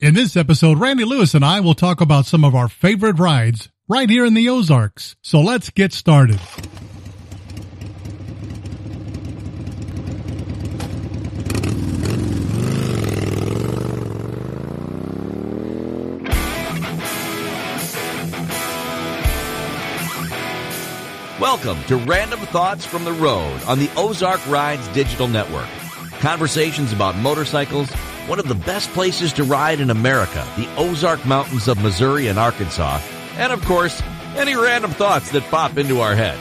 [0.00, 3.68] In this episode, Randy Lewis and I will talk about some of our favorite rides
[3.86, 5.14] right here in the Ozarks.
[5.20, 6.40] So let's get started.
[21.38, 25.68] Welcome to Random Thoughts from the Road on the Ozark Rides Digital Network.
[26.20, 27.90] Conversations about motorcycles,
[28.30, 32.38] one of the best places to ride in America, the Ozark Mountains of Missouri and
[32.38, 33.00] Arkansas,
[33.36, 34.00] and of course,
[34.36, 36.38] any random thoughts that pop into our head.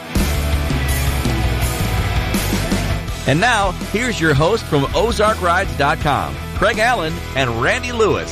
[3.28, 8.32] And now, here's your host from OzarkRides.com, Craig Allen and Randy Lewis.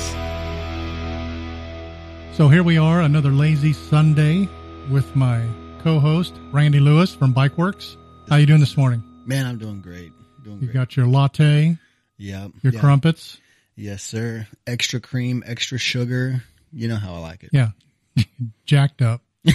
[2.37, 4.47] So here we are, another lazy Sunday
[4.91, 5.43] with my
[5.81, 7.97] co-host Randy Lewis from Bikeworks.
[8.29, 9.01] How you doing this morning?
[9.25, 10.13] Man, I'm doing great.
[10.43, 10.73] Doing You great.
[10.75, 11.75] got your latte,
[12.19, 12.49] Yeah.
[12.61, 12.81] your yep.
[12.81, 13.39] crumpets.
[13.77, 14.47] Yes, sir.
[14.65, 16.43] Extra cream, extra sugar.
[16.73, 17.51] You know how I like it.
[17.53, 17.69] Yeah,
[18.65, 19.21] jacked up.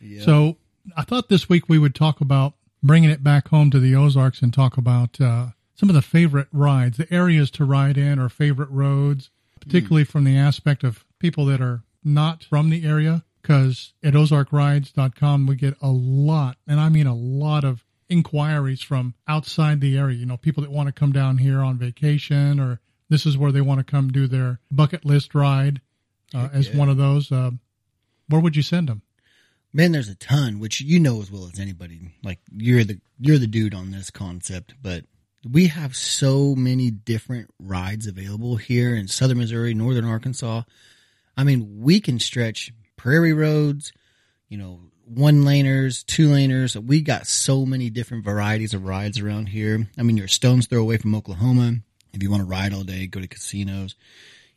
[0.00, 0.22] Yeah.
[0.24, 0.56] So
[0.96, 4.42] I thought this week we would talk about bringing it back home to the Ozarks
[4.42, 8.28] and talk about uh, some of the favorite rides, the areas to ride in, or
[8.28, 13.24] favorite roads, particularly from the aspect of people that are not from the area.
[13.42, 19.14] Because at ozarkrides.com, we get a lot, and I mean a lot of inquiries from
[19.26, 20.16] outside the area.
[20.16, 23.52] You know, people that want to come down here on vacation, or this is where
[23.52, 25.80] they want to come do their bucket list ride
[26.34, 26.76] uh, as yeah.
[26.76, 27.30] one of those.
[27.30, 27.50] Uh,
[28.28, 29.02] where would you send them?
[29.72, 32.00] Man, there's a ton, which you know as well as anybody.
[32.22, 35.04] Like you're the you're the dude on this concept, but
[35.50, 40.62] we have so many different rides available here in southern Missouri, northern Arkansas.
[41.36, 43.92] I mean, we can stretch prairie roads,
[44.48, 46.76] you know, one laners, two laners.
[46.76, 49.86] We got so many different varieties of rides around here.
[49.98, 51.76] I mean, you're a stone's throw away from Oklahoma.
[52.12, 53.94] If you want to ride all day, go to casinos.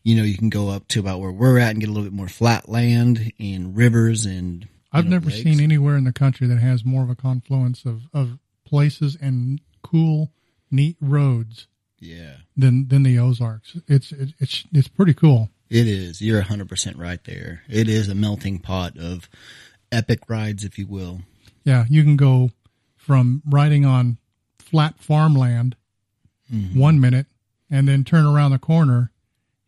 [0.03, 2.09] You know, you can go up to about where we're at and get a little
[2.09, 4.67] bit more flat land and rivers and.
[4.91, 5.43] I've know, never lakes.
[5.43, 9.61] seen anywhere in the country that has more of a confluence of, of places and
[9.83, 10.31] cool,
[10.69, 11.67] neat roads
[11.99, 13.77] Yeah, than than the Ozarks.
[13.87, 15.49] It's it, it's it's pretty cool.
[15.69, 16.21] it is.
[16.21, 17.61] You're 100% right there.
[17.69, 19.29] It is a melting pot of
[19.91, 21.21] epic rides, if you will.
[21.63, 22.51] Yeah, you can go
[22.95, 24.17] from riding on
[24.59, 25.75] flat farmland
[26.53, 26.77] Mm-hmm.
[26.77, 27.27] one minute
[27.69, 29.09] and then turn around the corner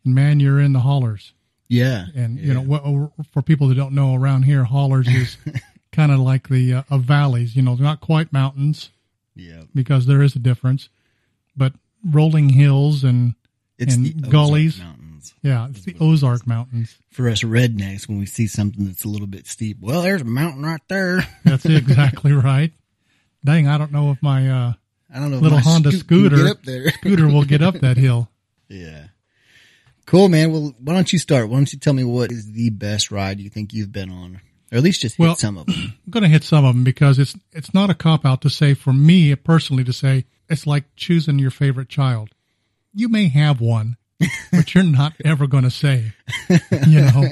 [0.04, 1.32] and man, you're in the hollers.
[1.66, 2.04] Yeah.
[2.14, 2.52] And you yeah.
[2.54, 5.38] know, what, for people that don't know, around here, hollers is
[5.92, 7.56] kind of like the uh, of valleys.
[7.56, 8.90] You know, not quite mountains
[9.34, 9.62] Yeah.
[9.74, 10.90] because there is a difference,
[11.56, 11.72] but
[12.04, 13.34] rolling hills and
[13.78, 14.78] It's And gullies.
[15.32, 15.34] Mountains.
[15.42, 16.96] Yeah, it's the Ozark Mountains.
[17.10, 20.24] For us rednecks, when we see something that's a little bit steep, well, there's a
[20.24, 21.26] mountain right there.
[21.44, 22.72] That's exactly right.
[23.44, 24.72] Dang, I don't know if my uh,
[25.14, 25.36] I don't know.
[25.36, 26.00] if little Honda scoot
[26.32, 26.90] scooter get up there.
[26.98, 28.28] scooter will get up that hill.
[28.68, 29.06] yeah.
[30.06, 30.52] Cool, man.
[30.52, 31.48] Well, why don't you start?
[31.48, 34.40] Why don't you tell me what is the best ride you think you've been on,
[34.70, 35.74] or at least just hit Well- some of them?
[35.78, 38.50] I'm going to hit some of them because it's it's not a cop out to
[38.50, 42.30] say for me personally to say it's like choosing your favorite child.
[42.92, 43.96] You may have one,
[44.52, 46.12] but you're not ever going to say,
[46.86, 47.24] you know.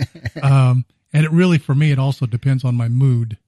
[0.43, 3.38] Um, and it really, for me, it also depends on my mood.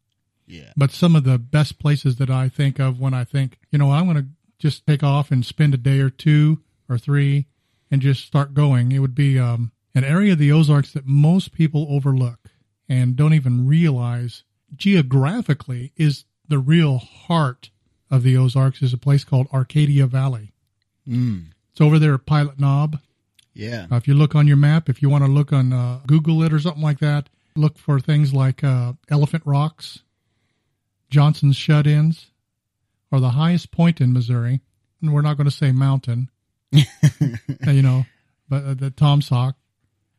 [0.46, 0.72] Yeah.
[0.76, 3.90] But some of the best places that I think of when I think, you know,
[3.90, 4.28] I'm going to
[4.58, 7.46] just take off and spend a day or two or three
[7.90, 11.52] and just start going, it would be um, an area of the Ozarks that most
[11.52, 12.50] people overlook
[12.88, 17.70] and don't even realize geographically is the real heart
[18.10, 20.52] of the Ozarks is a place called Arcadia Valley.
[21.08, 21.46] Mm.
[21.72, 22.98] It's over there at Pilot Knob.
[23.54, 23.86] Yeah.
[23.90, 26.42] Uh, if you look on your map, if you want to look on uh, Google
[26.42, 30.00] it or something like that, look for things like uh, Elephant Rocks,
[31.10, 32.26] Johnson's Shut Ins,
[33.10, 34.60] or the highest point in Missouri.
[35.00, 36.30] And we're not going to say mountain,
[36.72, 38.04] you know,
[38.48, 39.56] but uh, the Taum Sauk.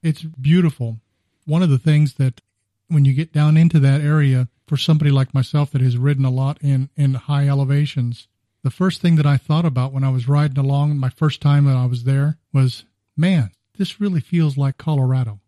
[0.02, 1.00] It's beautiful.
[1.46, 2.42] One of the things that
[2.88, 6.30] when you get down into that area, for somebody like myself that has ridden a
[6.30, 8.28] lot in, in high elevations,
[8.64, 11.66] the first thing that I thought about when I was riding along my first time
[11.66, 12.86] that I was there was,
[13.18, 15.40] man, this really feels like Colorado.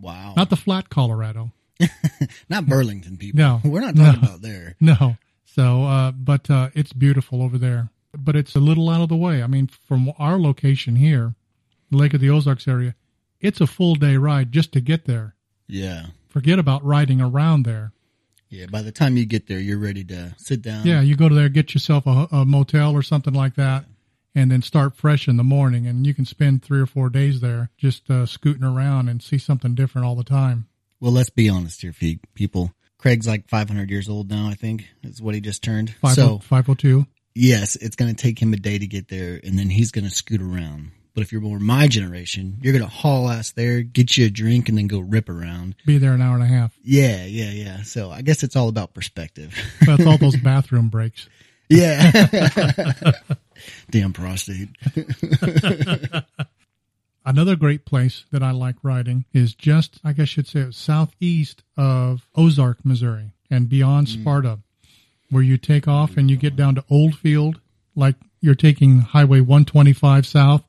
[0.00, 0.34] Wow.
[0.36, 1.52] Not the flat Colorado.
[2.48, 3.38] Not Burlington people.
[3.38, 3.60] No.
[3.64, 4.28] We're not talking No.
[4.28, 4.76] about there.
[4.80, 5.16] No.
[5.44, 7.90] So, uh, but uh, it's beautiful over there.
[8.16, 9.42] But it's a little out of the way.
[9.42, 11.34] I mean, from our location here,
[11.90, 12.94] Lake of the Ozarks area,
[13.40, 15.34] it's a full day ride just to get there.
[15.68, 16.06] Yeah.
[16.28, 17.92] Forget about riding around there.
[18.48, 18.66] Yeah.
[18.66, 20.86] By the time you get there, you're ready to sit down.
[20.86, 23.84] Yeah, you go to there, get yourself a, a motel or something like that,
[24.34, 25.86] and then start fresh in the morning.
[25.86, 29.38] And you can spend three or four days there just uh, scooting around and see
[29.38, 30.66] something different all the time.
[31.00, 31.94] Well, let's be honest here,
[32.34, 32.72] people.
[32.98, 35.94] Craig's like 500 years old now, I think, is what he just turned.
[35.96, 37.06] Five so, five oh two.
[37.34, 40.06] yes, it's going to take him a day to get there, and then he's going
[40.06, 40.92] to scoot around.
[41.14, 44.68] But if you're more my generation, you're gonna haul ass there, get you a drink,
[44.68, 45.76] and then go rip around.
[45.86, 46.76] Be there an hour and a half.
[46.82, 47.82] Yeah, yeah, yeah.
[47.82, 49.54] So I guess it's all about perspective.
[49.86, 51.28] That's all those bathroom breaks.
[51.68, 52.10] yeah.
[53.90, 54.68] Damn prostate.
[57.26, 62.28] Another great place that I like riding is just, I guess you'd say, southeast of
[62.34, 64.58] Ozark, Missouri, and beyond Sparta,
[65.30, 67.60] where you take off and you get down to Oldfield,
[67.96, 70.64] like you're taking Highway 125 south.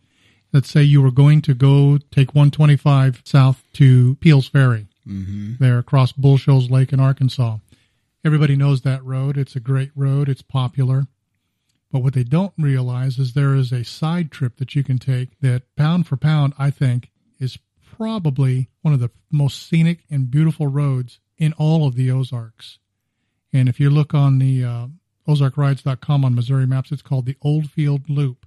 [0.53, 5.56] Let's say you were going to go take 125 south to Peels Ferry, Mm-hmm.
[5.59, 7.57] there across Bull Shoals Lake in Arkansas.
[8.24, 9.38] Everybody knows that road.
[9.38, 10.27] It's a great road.
[10.30, 11.06] It's popular.
[11.91, 15.39] But what they don't realize is there is a side trip that you can take
[15.39, 17.57] that pound for pound, I think, is
[17.95, 22.79] probably one of the most scenic and beautiful roads in all of the Ozarks.
[23.53, 24.87] And if you look on the uh,
[25.27, 28.45] ozarkrides.com on Missouri maps, it's called the Oldfield Loop.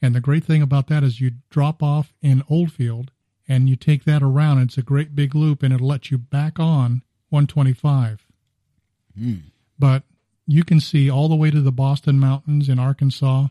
[0.00, 3.10] And the great thing about that is you drop off in Oldfield
[3.48, 4.60] and you take that around.
[4.60, 8.26] It's a great big loop and it'll let you back on 125.
[9.78, 10.04] But
[10.46, 13.48] you can see all the way to the Boston Mountains in Arkansas.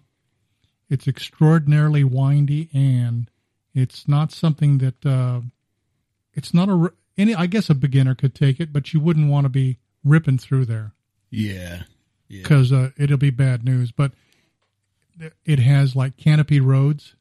[0.89, 3.29] It's extraordinarily windy and
[3.73, 5.41] it's not something that uh,
[6.33, 7.33] it's not a any.
[7.33, 10.65] I guess a beginner could take it, but you wouldn't want to be ripping through
[10.65, 10.91] there
[11.29, 11.83] Yeah.
[12.27, 12.41] Yeah.
[12.41, 13.91] because uh, it'll be bad news.
[13.91, 14.11] But
[15.45, 17.15] it has like canopy roads.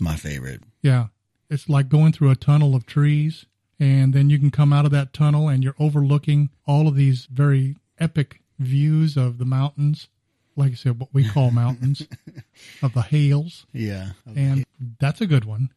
[0.00, 0.62] My favorite.
[0.82, 1.08] Yeah.
[1.50, 3.44] It's like going through a tunnel of trees,
[3.78, 7.26] and then you can come out of that tunnel and you're overlooking all of these
[7.26, 10.08] very epic views of the mountains.
[10.56, 12.06] Like I said, what we call mountains
[12.82, 13.66] of the Hales.
[13.72, 14.10] Yeah.
[14.24, 14.64] And
[15.00, 15.70] that's a good one.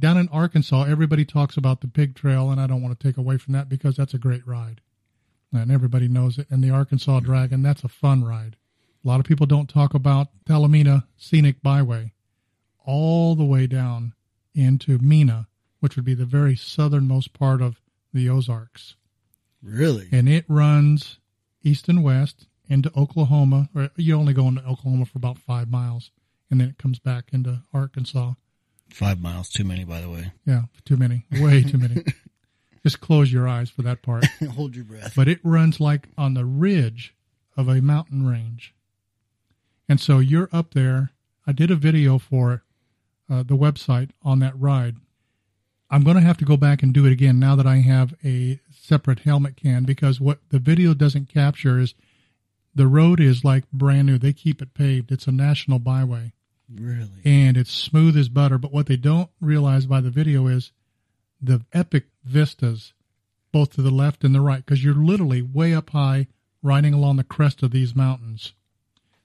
[0.00, 3.16] Down in Arkansas, everybody talks about the pig trail, and I don't want to take
[3.16, 4.80] away from that because that's a great ride.
[5.52, 6.46] And everybody knows it.
[6.50, 8.56] And the Arkansas Dragon, that's a fun ride.
[9.04, 12.12] A lot of people don't talk about Talimena Scenic Byway
[12.84, 14.12] all the way down
[14.54, 15.48] into Mena,
[15.80, 17.80] which would be the very southernmost part of
[18.12, 18.94] the Ozarks.
[19.62, 20.08] really?
[20.12, 21.18] And it runs
[21.66, 26.10] east and west into Oklahoma, or you only go into Oklahoma for about five miles,
[26.50, 28.34] and then it comes back into Arkansas.
[28.90, 30.32] Five miles too many, by the way.
[30.46, 32.04] Yeah, too many, way too many.
[32.84, 34.24] Just close your eyes for that part.
[34.54, 35.14] Hold your breath.
[35.16, 37.14] But it runs like on the ridge
[37.56, 38.74] of a mountain range.
[39.88, 41.10] And so you're up there.
[41.46, 42.62] I did a video for
[43.28, 44.96] uh, the website on that ride.
[45.90, 48.14] I'm going to have to go back and do it again now that I have
[48.24, 51.94] a separate helmet can because what the video doesn't capture is
[52.74, 54.18] the road is like brand new.
[54.18, 55.12] They keep it paved.
[55.12, 56.32] It's a national byway
[56.72, 57.20] really?
[57.24, 58.58] and it's smooth as butter.
[58.58, 60.72] But what they don't realize by the video is
[61.40, 62.92] the epic vistas,
[63.52, 66.26] both to the left and the right, because you're literally way up high,
[66.62, 68.54] riding along the crest of these mountains.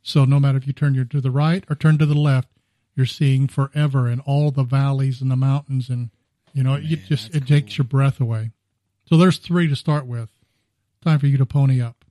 [0.02, 2.50] So no matter if you turn your to the right or turn to the left,
[2.96, 6.10] you're seeing forever and all the valleys and the mountains, and
[6.54, 8.52] you know, it just it takes your breath away.
[9.10, 10.30] So there's three to start with.
[11.04, 12.06] Time for you to pony up.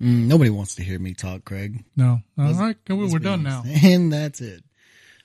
[0.00, 1.84] Mm, nobody wants to hear me talk, Craig.
[1.96, 3.62] No, all Let's- right, we're Let's done now.
[3.84, 4.62] And that's it.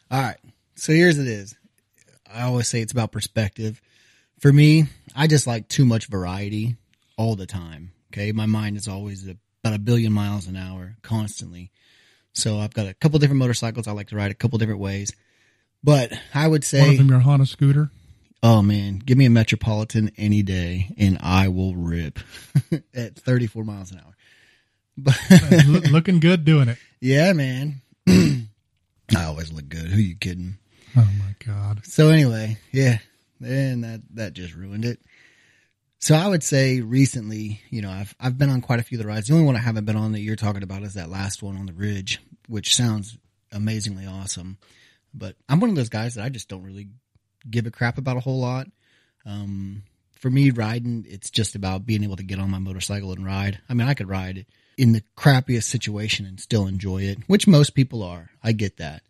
[0.10, 0.38] All right.
[0.76, 1.56] So here's it is.
[2.34, 3.82] I always say it's about perspective.
[4.40, 4.86] For me,
[5.16, 6.78] I just like too much variety
[7.18, 7.92] all the time.
[8.14, 8.32] Okay.
[8.32, 11.72] My mind is always about a billion miles an hour constantly.
[12.34, 15.12] So I've got a couple different motorcycles I like to ride a couple different ways.
[15.84, 17.92] But I would say One say, of them your Honda scooter.
[18.44, 22.20] Oh man, give me a Metropolitan any day and I will rip
[22.94, 24.15] at 34 miles an hour.
[24.98, 25.20] But
[25.92, 26.77] looking good doing it.
[27.00, 27.82] yeah, man.
[28.08, 29.88] I always look good.
[29.88, 30.58] Who you kidding?
[30.96, 31.86] Oh my god.
[31.86, 32.98] So anyway, yeah,
[33.44, 35.00] and that that just ruined it.
[36.00, 39.04] So I would say recently, you know, I've I've been on quite a few of
[39.04, 39.27] the rides.
[39.27, 41.58] The only one I haven't been on that you're talking about is that last one
[41.58, 43.18] on the ridge, which sounds
[43.51, 44.58] amazingly awesome.
[45.13, 46.88] But I'm one of those guys that I just don't really
[47.50, 48.67] give a crap about a whole lot.
[49.25, 49.83] Um,
[50.15, 53.60] for me, riding, it's just about being able to get on my motorcycle and ride.
[53.67, 54.45] I mean, I could ride
[54.77, 58.29] in the crappiest situation and still enjoy it, which most people are.
[58.43, 59.01] I get that.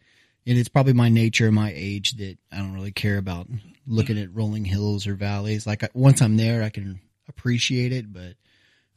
[0.47, 3.47] And it's probably my nature and my age that I don't really care about
[3.85, 5.67] looking at rolling hills or valleys.
[5.67, 8.35] Like once I'm there, I can appreciate it, but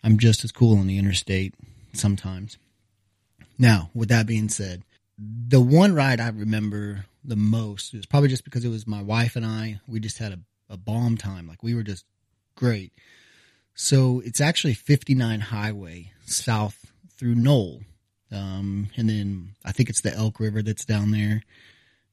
[0.02, 1.54] I'm just as cool on the interstate
[1.92, 2.58] sometimes.
[3.58, 4.82] Now, with that being said,
[5.18, 9.02] the one ride I remember the most It was probably just because it was my
[9.02, 9.80] wife and I.
[9.86, 10.38] We just had a,
[10.68, 11.48] a bomb time.
[11.48, 12.04] Like we were just
[12.54, 12.92] great.
[13.74, 17.80] So it's actually 59 highway south through Noel.
[18.30, 21.42] Um, and then I think it's the Elk River that's down there.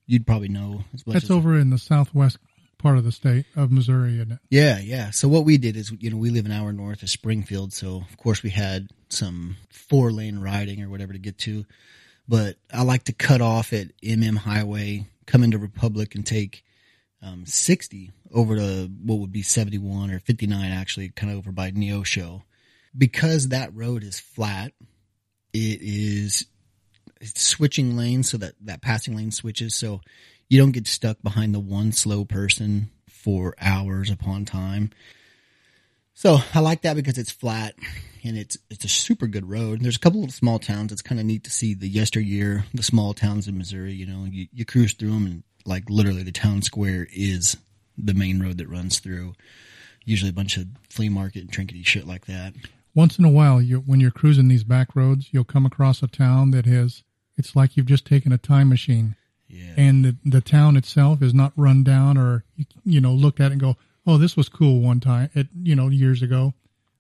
[0.08, 2.38] You'd probably know as much That's as over in the southwest
[2.78, 4.40] part of the state of Missouri, isn't it?
[4.50, 5.12] yeah, yeah.
[5.12, 8.04] So what we did is, you know, we live an hour north of Springfield, so
[8.10, 11.66] of course we had some four lane riding or whatever to get to.
[12.32, 16.64] But I like to cut off at MM Highway come into Republic and take
[17.22, 21.72] um, 60 over to what would be 71 or 59 actually, kind of over by
[21.72, 22.44] Neosho.
[22.98, 24.72] Because that road is flat,
[25.52, 26.46] it is
[27.22, 30.00] switching lanes so that that passing lane switches so
[30.48, 34.90] you don't get stuck behind the one slow person for hours upon time.
[36.22, 37.74] So I like that because it's flat
[38.24, 39.78] and it's it's a super good road.
[39.78, 40.92] And There's a couple of small towns.
[40.92, 43.94] It's kind of neat to see the yesteryear, the small towns in Missouri.
[43.94, 47.58] You know, you, you cruise through them and like literally the town square is
[47.98, 49.34] the main road that runs through.
[50.06, 52.54] Usually a bunch of flea market and trinkety shit like that.
[52.94, 56.08] Once in a while, you when you're cruising these back roads, you'll come across a
[56.08, 57.02] town that has.
[57.36, 59.16] It's like you've just taken a time machine,
[59.48, 59.74] Yeah.
[59.76, 62.44] and the, the town itself is not run down or
[62.86, 63.76] you know looked at and go,
[64.06, 66.54] oh, this was cool one time, it you know years ago.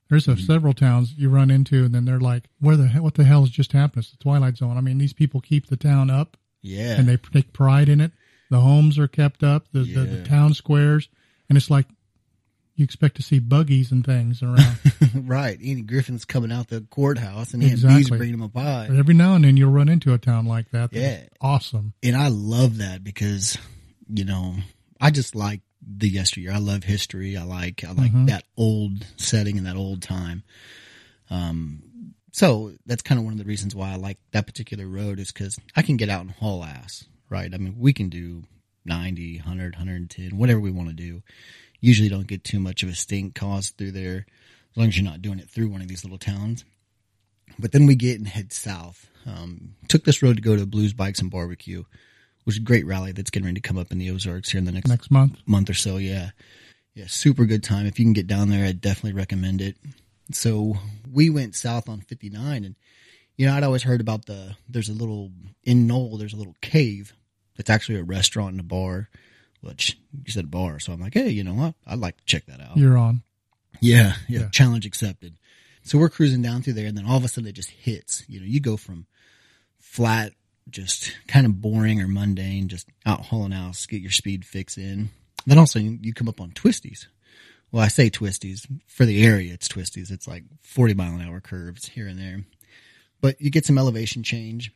[0.10, 0.41] There's a, mm-hmm.
[0.46, 3.41] several towns you run into, and then they're like, where the hell, what the hell
[3.41, 4.03] has just happened?
[4.03, 4.77] It's the Twilight Zone.
[4.77, 7.00] I mean, these people keep the town up, yeah.
[7.00, 8.12] and they take pride in it.
[8.50, 11.08] The homes are kept up, the, the, the town squares,
[11.48, 11.86] and it's like
[12.75, 14.77] you expect to see buggies and things around.
[15.27, 15.58] right.
[15.60, 18.17] Andy Griffith's coming out the courthouse and Aunt Exactly.
[18.17, 18.88] bringing him a pie.
[18.89, 20.91] but every now and then you'll run into a town like that.
[20.91, 21.22] Yeah.
[21.39, 21.93] awesome.
[22.01, 23.58] and I love that because
[24.10, 24.55] you know
[25.00, 26.51] I just like the yesteryear.
[26.51, 27.35] I love history.
[27.38, 28.27] I like I like Mhm.
[28.27, 30.43] that old setting and that old time.
[31.29, 35.19] Um, so that's kind of one of the reasons why I like that particular road
[35.19, 37.05] is because I can get out and haul ass.
[37.29, 37.53] Right.
[37.53, 38.43] I mean, we can do
[38.85, 41.23] 90, 100, 110, whatever we want to do.
[41.79, 44.25] Usually don't get too much of a stink caused through there
[44.71, 46.63] as long as you're not doing it through one of these little towns.
[47.59, 49.09] But then we get and head south.
[49.25, 51.83] Um, took this road to go to Blues Bikes and Barbecue,
[52.43, 54.60] which is a great rally that's getting ready to come up in the Ozarks here
[54.60, 55.98] in the next Next month, month or so.
[55.98, 56.31] Yeah.
[56.93, 57.05] Yeah.
[57.07, 57.86] Super good time.
[57.86, 59.77] If you can get down there, I'd definitely recommend it.
[60.31, 60.75] So
[61.12, 62.75] we went south on 59 and,
[63.38, 65.31] you know, I'd always heard about the, there's a little,
[65.63, 67.13] in Noel, there's a little cave
[67.57, 69.10] that's actually a restaurant and a bar,
[69.62, 70.79] which you said bar.
[70.79, 71.75] So I'm like, hey, you know what?
[71.86, 72.77] I'd like to check that out.
[72.77, 73.24] you're on.
[73.79, 74.50] Yeah, yeah, Yeah.
[74.50, 75.36] Challenge accepted.
[75.83, 78.24] So we're cruising down through there, and then all of a sudden it just hits.
[78.27, 79.07] You know, you go from
[79.79, 80.33] flat,
[80.70, 85.10] just kind of boring or mundane, just out hauling ass, get your speed fix in.
[85.46, 87.08] Then also you come up on twisties.
[87.72, 89.53] Well, I say twisties for the area.
[89.53, 90.12] It's twisties.
[90.12, 92.44] It's like forty mile an hour curves here and there,
[93.22, 94.72] but you get some elevation change.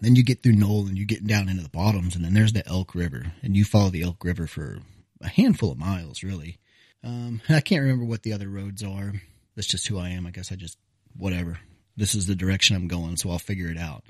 [0.00, 2.52] Then you get through Noel and you get down into the bottoms, and then there's
[2.52, 4.78] the Elk River, and you follow the Elk River for
[5.20, 6.58] a handful of miles, really.
[7.02, 9.14] Um, I can't remember what the other roads are.
[9.56, 10.26] That's just who I am.
[10.26, 10.78] I guess I just,
[11.16, 11.58] whatever.
[11.96, 14.04] This is the direction I'm going, so I'll figure it out.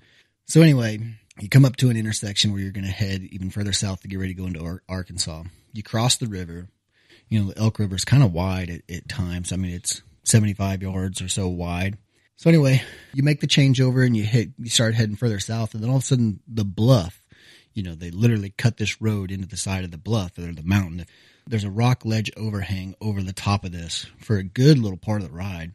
[0.48, 0.98] So anyway,
[1.40, 4.08] you come up to an intersection where you're going to head even further south to
[4.08, 5.44] get ready to go into Ar- Arkansas.
[5.74, 6.68] You cross the river.
[7.28, 9.52] You know, the Elk River is kind of wide at, at times.
[9.52, 11.98] I mean, it's 75 yards or so wide.
[12.36, 15.82] So anyway, you make the changeover and you hit, you start heading further south and
[15.82, 17.22] then all of a sudden the bluff,
[17.74, 20.62] you know, they literally cut this road into the side of the bluff or the
[20.62, 21.04] mountain.
[21.46, 25.20] There's a rock ledge overhang over the top of this for a good little part
[25.20, 25.74] of the ride.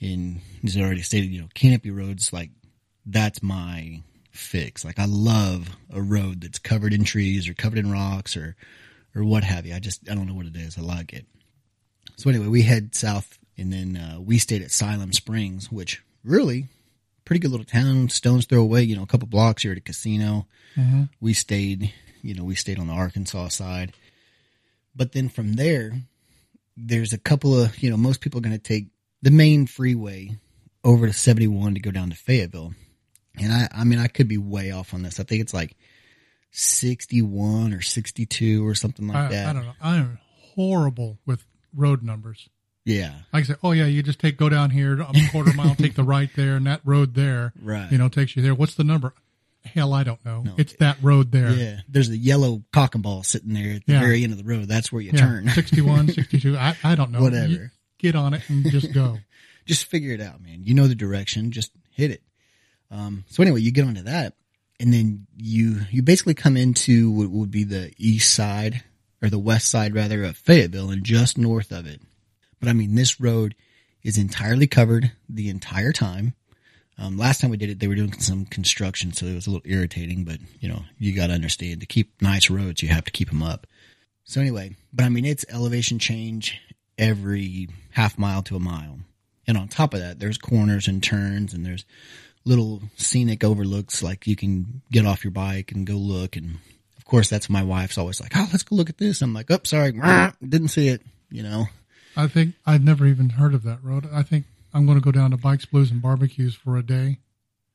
[0.00, 2.50] And as I already stated, you know, canopy roads, like
[3.06, 4.84] that's my fix.
[4.84, 8.56] Like I love a road that's covered in trees or covered in rocks or,
[9.14, 9.74] or what have you.
[9.74, 10.76] I just, I don't know what it is.
[10.78, 11.26] I like it.
[12.16, 16.68] So anyway, we head south and then uh, we stayed at Siloam Springs, which really
[17.24, 19.82] pretty good little town, stones throw away, you know, a couple blocks, you're at a
[19.82, 20.46] casino.
[20.76, 21.08] Mhm.
[21.20, 21.92] We stayed,
[22.22, 23.92] you know, we stayed on the Arkansas side.
[24.94, 26.02] But then from there,
[26.76, 28.88] there's a couple of, you know, most people are going to take
[29.22, 30.36] the main freeway
[30.82, 32.74] over to 71 to go down to Fayetteville.
[33.40, 35.18] And I, I mean, I could be way off on this.
[35.18, 35.76] I think it's like
[36.52, 39.46] 61 or 62 or something like I, that.
[39.48, 39.72] I don't know.
[39.82, 40.18] I am
[40.54, 42.48] horrible with road numbers.
[42.84, 43.12] Yeah.
[43.32, 45.94] Like I say, oh yeah, you just take go down here, a quarter mile, take
[45.94, 47.90] the right there, and that road there, Right.
[47.90, 48.54] you know, takes you there.
[48.54, 49.14] What's the number?
[49.64, 50.42] Hell, I don't know.
[50.42, 50.52] No.
[50.58, 51.50] It's that road there.
[51.50, 54.00] Yeah, there's a yellow cock and ball sitting there at the Yeah.
[54.00, 54.68] very end of the road.
[54.68, 55.48] That's where you Yeah, turn.
[55.54, 56.56] 61, 62.
[56.56, 57.22] I, I don't know.
[57.22, 57.48] Whatever.
[57.48, 59.18] You get on it and just go.
[59.64, 60.60] just figure it out, man.
[60.64, 62.22] You know the direction, just hit it.
[62.90, 64.34] Um, so anyway, you get onto that,
[64.78, 68.82] and then you you basically come into what would be the east side
[69.22, 72.00] or the west side rather of Fayetteville, and just north of it.
[72.60, 73.54] But I mean, this road
[74.02, 76.34] is entirely covered the entire time.
[76.96, 79.50] Um, last time we did it, they were doing some construction, so it was a
[79.50, 80.24] little irritating.
[80.24, 83.30] But you know, you got to understand to keep nice roads, you have to keep
[83.30, 83.66] them up.
[84.24, 86.60] So anyway, but I mean, it's elevation change
[86.98, 89.00] every half mile to a mile.
[89.46, 91.84] And on top of that, there's corners and turns and there's
[92.44, 96.36] little scenic overlooks like you can get off your bike and go look.
[96.36, 96.58] And
[96.96, 99.22] of course, that's my wife's always like, oh, let's go look at this.
[99.22, 99.92] I'm like, oh, sorry,
[100.46, 101.66] didn't see it, you know.
[102.16, 104.08] I think I'd never even heard of that road.
[104.12, 107.18] I think I'm going to go down to Bikes, Blues, and Barbecues for a day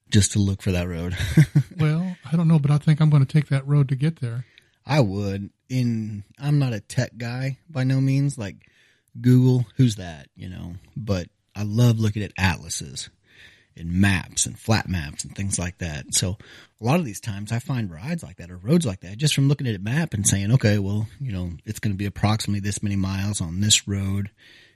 [0.09, 1.15] just to look for that road.
[1.77, 4.19] Well, I don't know, but I think I'm going to take that road to get
[4.19, 4.43] there.
[4.85, 5.49] I would.
[5.69, 8.37] In I'm not a tech guy by no means.
[8.37, 8.57] Like
[9.21, 10.27] Google, who's that?
[10.35, 13.09] You know, but I love looking at atlases
[13.79, 16.13] and maps and flat maps and things like that.
[16.13, 16.37] So
[16.81, 19.33] a lot of these times I find rides like that or roads like that just
[19.33, 22.05] from looking at a map and saying, okay, well, you know, it's going to be
[22.05, 24.29] approximately this many miles on this road,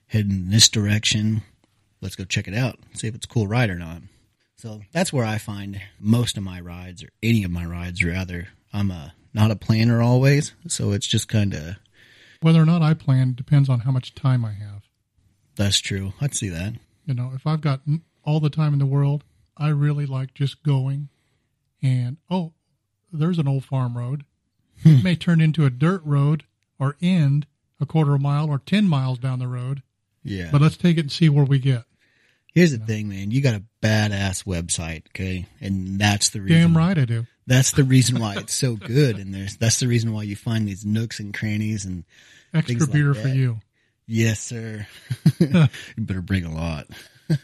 [0.08, 1.42] heading in this direction.
[2.02, 4.02] Let's go check it out, see if it's a cool ride or not.
[4.58, 8.48] So that's where I find most of my rides, or any of my rides, rather.
[8.72, 11.76] I'm a not a planner always, so it's just kind of
[12.42, 14.84] Whether or not I plan depends on how much time I have.
[15.56, 16.14] that's true.
[16.22, 16.74] I'd see that.
[17.06, 17.82] You know, if I've got
[18.24, 19.24] all the time in the world,
[19.58, 21.10] I really like just going
[21.82, 22.54] and, oh,
[23.12, 24.26] there's an old farm road.
[24.82, 24.90] Hmm.
[24.96, 26.44] it may turn into a dirt road
[26.80, 27.46] or end
[27.80, 29.84] a quarter of a mile or 10 miles down the road,
[30.24, 30.50] Yeah.
[30.52, 31.84] but let's take it and see where we get.
[32.54, 33.32] Here's the thing, man.
[33.32, 36.58] You got a badass website, okay, and that's the reason.
[36.62, 37.26] Damn right I do.
[37.48, 40.68] That's the reason why it's so good, and there's that's the reason why you find
[40.68, 41.84] these nooks and crannies.
[41.84, 42.04] And
[42.54, 43.58] Extra Things like beer for you.
[44.06, 44.86] yes, sir,
[45.40, 46.88] you better bring a lot.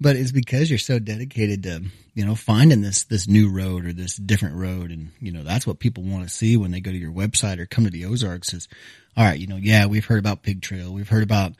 [0.00, 1.82] but it's because you're so dedicated to
[2.14, 5.66] you know finding this this new road or this different road, and you know that's
[5.66, 8.04] what people want to see when they go to your website or come to the
[8.04, 8.52] Ozarks.
[8.54, 8.68] Is
[9.16, 11.52] all right, you know, yeah, we've heard about Pig Trail, we've heard about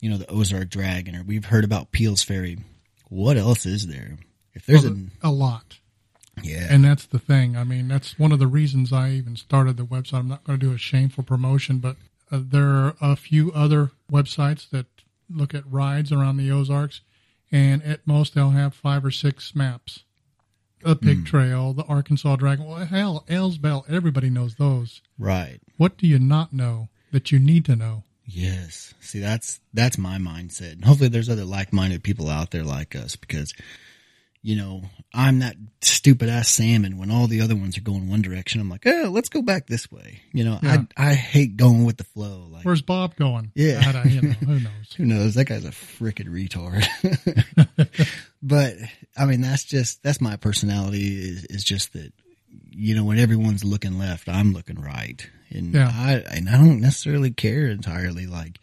[0.00, 2.58] you know the Ozark Dragon, or we've heard about Peels Ferry.
[3.08, 4.18] What else is there?
[4.54, 5.78] If there's Well, a a lot.
[6.42, 7.56] yeah, And that's the thing.
[7.56, 10.14] I mean, that's one of the reasons I even started the website.
[10.14, 11.96] I'm not going to do a shameful promotion, but
[12.32, 14.86] uh, there are a few other websites that
[15.30, 17.00] look at rides around the Ozarks,
[17.50, 20.04] and at most they'll have five or six maps.
[20.82, 21.24] The Pig hmm.
[21.24, 22.66] Trail, the Arkansas Dragon.
[22.66, 23.24] Well, hell,
[23.60, 25.00] Bell, everybody knows those.
[25.18, 25.58] right.
[25.76, 28.04] What do you not know that you need to know?
[28.24, 28.92] Yes.
[29.00, 30.72] See, that's that's my mindset.
[30.72, 33.54] And hopefully there's other like-minded people out there like us because
[34.46, 38.22] you know, I'm that stupid ass salmon when all the other ones are going one
[38.22, 38.60] direction.
[38.60, 40.84] I'm like, "Oh, let's go back this way." You know, Yeah.
[40.96, 42.46] I I hate going with the flow.
[42.48, 43.50] Like Where's Bob going?
[43.56, 43.82] Yeah.
[43.84, 44.92] I don't- you know, who knows?
[44.96, 45.34] who knows?
[45.34, 46.86] That guy's a freaking retard.
[48.42, 48.74] but
[49.16, 51.18] I mean, that's just that's my personality.
[51.18, 52.12] Is is just that
[52.70, 55.90] you know when everyone's looking left, I'm looking right, and Yeah.
[55.92, 58.26] I and I don't necessarily care entirely.
[58.26, 58.60] Like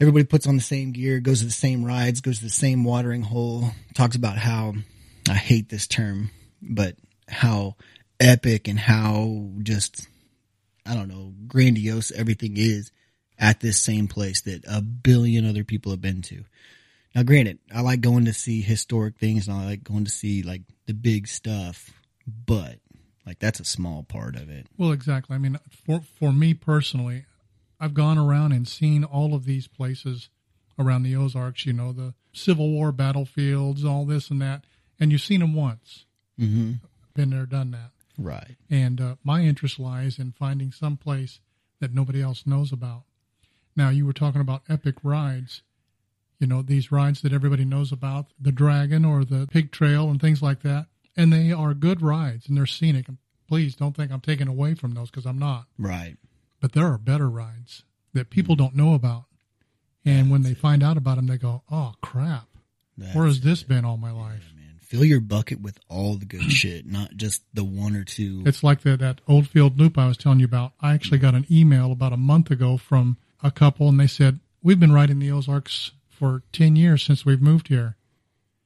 [0.00, 2.84] everybody puts on the same gear, goes to the same rides, goes to the same
[2.84, 3.70] watering hole.
[3.94, 4.74] Talks about how
[5.28, 6.30] I hate this term,
[6.60, 6.96] but
[7.28, 7.76] how
[8.20, 10.08] epic and how just
[10.86, 12.92] I don't know grandiose everything is
[13.38, 16.44] at this same place that a billion other people have been to.
[17.14, 20.42] Now, granted, I like going to see historic things and I like going to see
[20.42, 21.90] like the big stuff,
[22.26, 22.78] but
[23.26, 24.66] like that's a small part of it.
[24.76, 25.34] Well, exactly.
[25.34, 27.24] I mean, for for me personally,
[27.78, 30.28] I've gone around and seen all of these places
[30.78, 31.66] around the Ozarks.
[31.66, 34.64] You know, the Civil War battlefields, all this and that,
[34.98, 36.04] and you've seen them once.
[36.38, 36.72] Mm-hmm.
[37.14, 37.90] Been there, done that.
[38.18, 38.56] Right.
[38.70, 41.40] And uh, my interest lies in finding some place
[41.80, 43.02] that nobody else knows about.
[43.74, 45.62] Now, you were talking about epic rides.
[46.38, 50.20] You know, these rides that everybody knows about, the Dragon or the Pig Trail and
[50.20, 50.86] things like that.
[51.16, 53.08] And they are good rides and they're scenic.
[53.08, 55.66] And please don't think I'm taking away from those because I'm not.
[55.78, 56.16] Right.
[56.66, 58.64] But there are better rides that people mm-hmm.
[58.64, 59.26] don't know about.
[60.04, 62.48] And when they find out about them, they go, oh, crap.
[62.98, 64.52] That's Where has this been all my life?
[64.56, 64.80] man.
[64.80, 68.42] Fill your bucket with all the good shit, not just the one or two.
[68.46, 70.72] It's like the, that Oldfield Loop I was telling you about.
[70.80, 74.40] I actually got an email about a month ago from a couple, and they said,
[74.60, 77.94] We've been riding the Ozarks for 10 years since we've moved here.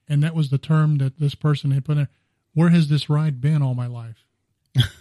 [0.09, 2.09] And that was the term that this person had put in.
[2.55, 4.25] Where has this ride been all my life?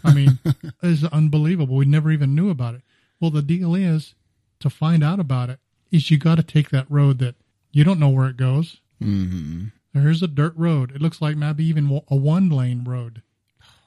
[0.03, 0.39] I mean,
[0.83, 1.77] it's unbelievable.
[1.77, 2.81] We never even knew about it.
[3.19, 4.15] Well, the deal is
[4.60, 5.60] to find out about it
[5.91, 7.36] is you got to take that road that
[7.71, 8.82] you don't know where it goes.
[9.01, 9.65] mm-hmm.
[9.93, 10.91] Here's a dirt road.
[10.91, 13.21] It looks like maybe even a one lane road.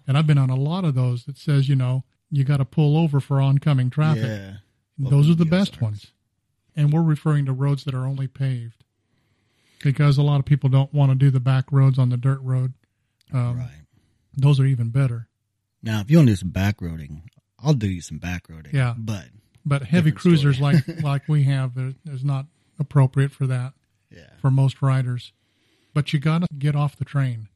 [0.07, 2.65] And I've been on a lot of those that says, you know, you got to
[2.65, 4.25] pull over for oncoming traffic.
[4.25, 4.53] Yeah.
[4.99, 6.09] those are the best ones.
[6.75, 8.83] And we're referring to roads that are only paved
[9.83, 12.41] because a lot of people don't want to do the back roads on the dirt
[12.43, 12.73] road.
[13.33, 13.83] Um, right.
[14.37, 15.29] Those are even better.
[15.83, 17.23] Now, if you want to do some back roading,
[17.63, 18.73] I'll do you some back roading.
[18.73, 18.95] Yeah.
[18.97, 19.25] But
[19.65, 21.73] But heavy cruisers like like we have
[22.07, 22.47] is not
[22.79, 23.75] appropriate for that
[24.11, 24.31] yeah.
[24.41, 25.33] for most riders.
[25.95, 27.49] But you got to get off the train.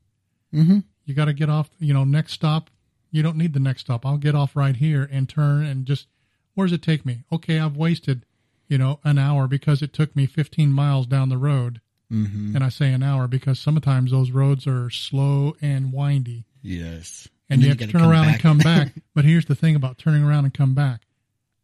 [0.53, 0.81] Mm-hmm.
[1.05, 1.71] You got to get off.
[1.79, 2.71] You know, next stop.
[3.11, 4.05] You don't need the next stop.
[4.05, 6.07] I'll get off right here and turn and just.
[6.55, 7.25] Where does it take me?
[7.31, 8.25] Okay, I've wasted,
[8.67, 11.83] you know, an hour because it took me 15 miles down the road.
[12.11, 12.55] Mm-hmm.
[12.55, 17.29] And I say an hour because sometimes those roads are slow and windy, Yes.
[17.49, 18.93] And, you then have to turn around and come back.
[19.15, 21.01] But here's the thing about turning around and come back: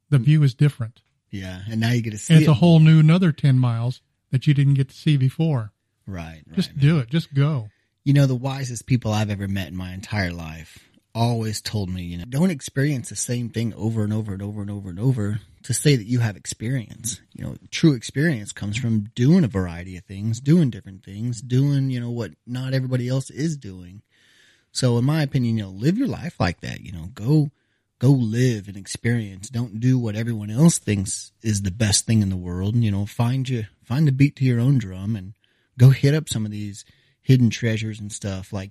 [0.09, 1.03] the view is different.
[1.31, 1.61] yeah.
[1.71, 4.47] And now you get to see And it's a whole new another 10 miles that
[4.47, 5.73] you didn't get to see before.
[6.07, 6.42] Right.
[6.47, 6.57] Right.
[6.57, 6.81] Just man.
[6.81, 7.11] do it.
[7.11, 7.68] Just go.
[8.05, 10.79] You know, the wisest people I've ever met in my entire life
[11.14, 14.62] always told me, you know, don't experience the same thing over and over and over
[14.62, 17.21] and over and over to say that you have experience.
[17.35, 21.90] You know, true experience comes from doing a variety of things, doing different things, doing,
[21.90, 24.03] you know, what not everybody else is doing.
[24.73, 27.51] So in my opinion, you know, live your life like that, you know, go
[27.99, 29.49] go live and experience.
[29.49, 32.75] Don't do what everyone else thinks is the best thing in the world.
[32.77, 35.35] You know, find you find the beat to your own drum and
[35.79, 36.85] go hit up some of these
[37.21, 38.53] hidden treasures and stuff.
[38.53, 38.71] Like,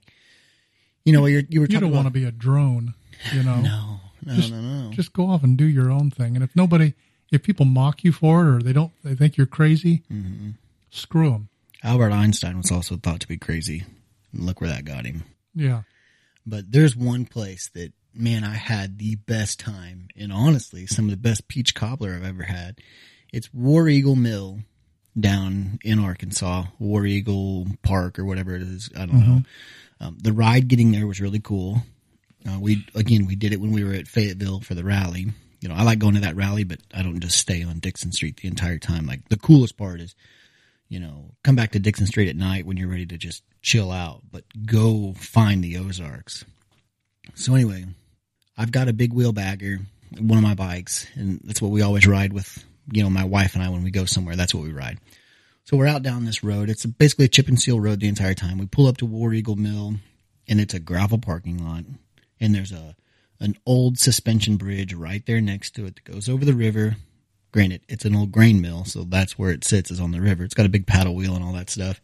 [1.06, 2.94] you know, you're, you were You don't want to be a drone,
[3.34, 3.62] you know.
[3.62, 4.92] no, no, just, no, no.
[4.92, 6.36] Just go off and do your own thing.
[6.36, 6.94] And if nobody,
[7.32, 10.50] if people mock you for it or they don't, they think you're crazy, Mm-hmm.
[10.90, 11.50] screw them.
[11.84, 13.84] Albert Einstein was also thought to be crazy.
[14.34, 15.24] Look where that got him.
[15.54, 15.82] Yeah.
[16.46, 21.12] But there's one place that, man, I had the best time and honestly, some of
[21.12, 22.80] the best peach cobbler I've ever had.
[23.32, 24.60] It's War Eagle Mill
[25.20, 28.90] down in Arkansas, War Eagle Park or whatever it is.
[28.96, 29.42] I don't know.
[30.00, 31.84] Um, the ride getting there was really cool.
[32.48, 35.28] Uh, we, again, we did it when we were at Fayetteville for the rally.
[35.60, 38.12] You know, I like going to that rally, but I don't just stay on Dickson
[38.12, 39.06] Street the entire time.
[39.06, 40.16] Like the coolest part is,
[40.92, 43.92] you know, come back to Dickson Street at night when you're ready to just chill
[43.92, 46.44] out, but go find the Ozarks.
[47.34, 47.86] So anyway,
[48.58, 49.80] I've got a big wheel bagger,
[50.20, 53.56] one of my bikes, and that's what we always ride with, you know, my wife
[53.56, 54.36] and I when we go somewhere.
[54.36, 54.98] That's what we ride.
[55.64, 56.70] So we're out down this road.
[56.70, 58.58] It's basically a chip and seal road the entire time.
[58.58, 59.94] We pull up to War Eagle Mill,
[60.50, 61.86] and it's a gravel parking lot,
[62.42, 62.98] and there's a
[63.40, 66.98] an old suspension bridge right there next to it that goes over the river.
[67.52, 70.44] Granted, it's an old grain mill, so that's where it sits is on the river.
[70.44, 72.00] It's got a big paddle wheel and all that stuff.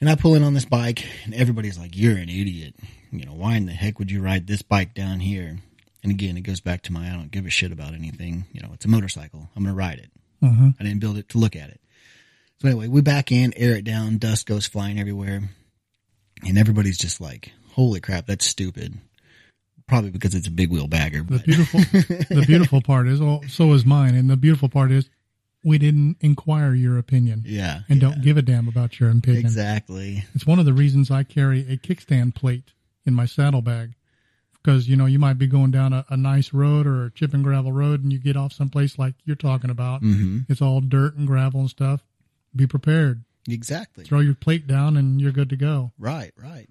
[0.00, 2.74] And I pull in on this bike, and everybody's like, "You're an idiot.
[3.12, 5.58] You know, why in the heck would you ride this bike down here?"
[6.02, 8.46] And again, it goes back to my I don't give a shit about anything.
[8.52, 9.50] You know, it's a motorcycle.
[9.54, 10.10] I'm going to ride it.
[10.42, 10.70] Uh-huh.
[10.78, 11.80] I didn't build it to look at it.
[12.60, 15.50] So anyway, we back in, air it down, dust goes flying everywhere.
[16.46, 18.98] And everybody's just like, holy crap, that's stupid.
[19.90, 21.18] Probably because it's a big wheel bagger.
[21.22, 21.80] The But beautiful,
[22.30, 24.14] the beautiful part is, oh, so is mine.
[24.14, 25.10] And the beautiful part is
[25.64, 27.80] we didn't inquire your opinion yeah.
[27.88, 29.44] and yeah, don't give a damn about your opinion.
[29.44, 30.24] Exactly.
[30.32, 32.70] It's one of the reasons I carry a kickstand plate
[33.04, 33.94] in my saddlebag.
[34.62, 37.34] Because, you know, you might be going down a, a nice road or a chip
[37.34, 40.02] and gravel road and you get off someplace like you're talking about.
[40.02, 42.04] hmm It's all dirt and gravel and stuff.
[42.54, 43.24] Be prepared.
[43.48, 44.04] Exactly.
[44.04, 45.90] Throw your plate down and you're good to go.
[45.98, 46.68] Right, right.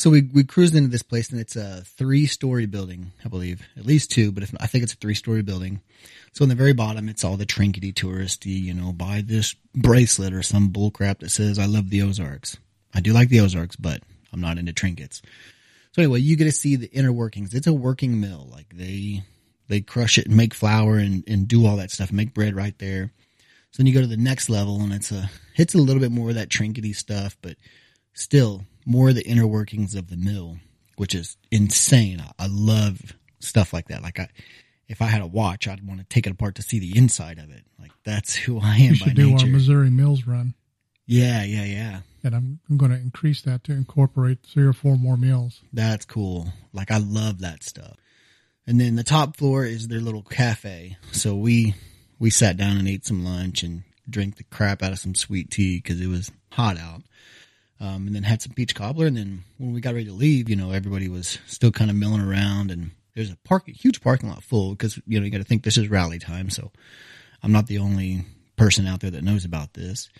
[0.00, 3.60] So we we cruised into this place and it's a three story building, I believe,
[3.76, 5.82] at least two, but if I think it's a three story building.
[6.32, 10.32] So in the very bottom, it's all the trinkety touristy, you know, buy this bracelet
[10.32, 12.56] or some bullcrap that says I love the Ozarks.
[12.94, 14.00] I do like the Ozarks, but
[14.32, 15.20] I'm not into trinkets.
[15.92, 17.52] So anyway, you get to see the inner workings.
[17.52, 18.48] It's a working mill.
[18.50, 19.22] Like they
[19.68, 22.78] they crush it and make flour and, and do all that stuff, make bread right
[22.78, 23.12] there.
[23.72, 26.10] So then you go to the next level and it's a it's a little bit
[26.10, 27.58] more of that trinkety stuff, but
[28.14, 30.58] still more of the inner workings of the mill,
[30.96, 32.20] which is insane.
[32.20, 33.00] I, I love
[33.38, 34.02] stuff like that.
[34.02, 34.28] Like I
[34.88, 37.38] if I had a watch, I'd want to take it apart to see the inside
[37.38, 37.62] of it.
[37.78, 39.46] Like that's who I am We by should do nature.
[39.46, 40.54] our Missouri Mills run.
[41.06, 42.00] yeah, yeah, yeah.
[42.22, 45.62] And I'm, I'm going to increase that to incorporate three or four more meals.
[45.72, 46.52] That's cool.
[46.74, 47.96] Like I love that stuff.
[48.66, 50.96] And then the top floor is their little cafe.
[51.12, 51.74] So we
[52.18, 55.50] we sat down and ate some lunch and drank the crap out of some sweet
[55.50, 57.02] tea because it was hot out.
[57.80, 59.06] Um, and then had some peach cobbler.
[59.06, 61.96] And then when we got ready to leave, you know, everybody was still kind of
[61.96, 62.70] milling around.
[62.70, 65.44] And there's a park, a huge parking lot full because you know you got to
[65.44, 66.50] think this is rally time.
[66.50, 66.70] So
[67.42, 70.10] I'm not the only person out there that knows about this.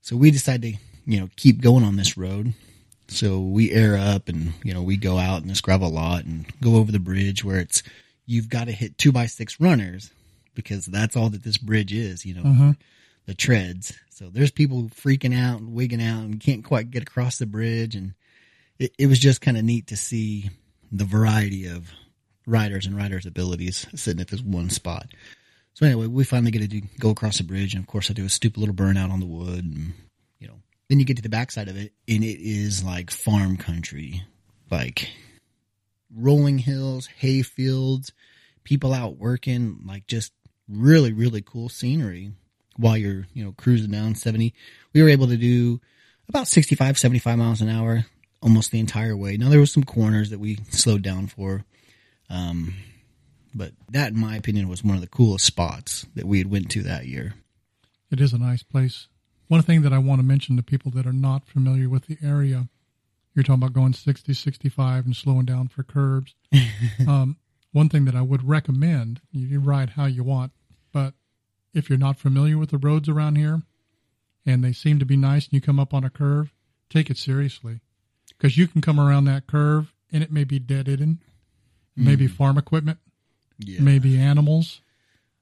[0.00, 2.54] So we decided to you know keep going on this road.
[3.10, 6.44] So we air up and, you know, we go out in this gravel lot and
[6.60, 7.82] go over the bridge where it's,
[8.26, 10.10] you've got to hit two by six runners
[10.54, 12.76] because that's all that this bridge is, you know, Mhm.
[13.28, 13.92] The treads.
[14.08, 17.94] So there's people freaking out and wigging out and can't quite get across the bridge.
[17.94, 18.14] And
[18.78, 20.48] it, it was just kind of neat to see
[20.90, 21.90] the variety of
[22.46, 25.08] riders and riders' abilities sitting at this one spot.
[25.74, 28.14] So anyway, we finally get to do, go across the bridge, and of course, I
[28.14, 29.92] do a stupid little burnout on the wood, and
[30.40, 30.54] you know,
[30.88, 34.24] then you get to the backside of it, and it is like farm country,
[34.70, 35.10] like
[36.12, 38.12] rolling hills, hay fields,
[38.64, 40.32] people out working, like just
[40.66, 42.32] really, really cool scenery
[42.78, 44.54] while you're, you know, cruising down 70.
[44.94, 45.80] We were able to do
[46.28, 48.06] about 65, 75 miles an hour
[48.42, 49.36] almost the entire way.
[49.36, 51.64] Now there was some corners that we slowed down for.
[52.30, 52.74] Um,
[53.54, 56.70] but that, in my opinion, was one of the coolest spots that we had went
[56.72, 57.34] to that year.
[58.10, 59.08] It is a nice place.
[59.48, 62.18] One thing that I want to mention to people that are not familiar with the
[62.22, 62.68] area,
[63.34, 66.34] you're talking about going 60, 65 and slowing down for curbs.
[67.08, 67.36] um,
[67.72, 70.52] one thing that I would recommend, you, you ride how you want,
[70.92, 71.14] but
[71.74, 73.62] if you're not familiar with the roads around here
[74.46, 76.52] and they seem to be nice and you come up on a curve,
[76.90, 77.80] take it seriously
[78.28, 81.18] because you can come around that curve and it may be dead end,
[81.96, 82.34] maybe mm-hmm.
[82.34, 82.98] farm equipment,
[83.58, 83.80] Yeah.
[83.80, 84.80] maybe animals.